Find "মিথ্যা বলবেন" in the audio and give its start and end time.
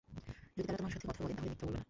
1.51-1.77